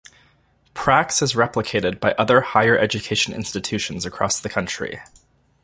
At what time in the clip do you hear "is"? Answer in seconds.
1.21-1.33